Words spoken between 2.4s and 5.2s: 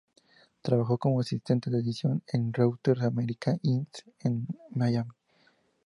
Reuters America, Inc., en Miami.